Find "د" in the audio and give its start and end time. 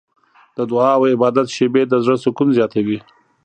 0.57-0.59, 1.87-1.93